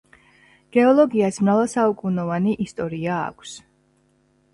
გეოლოგიას 0.77 1.37
მრავალსაუკუნოვანი 1.47 2.55
ისტორია 2.65 3.19
აქვს. 3.27 3.53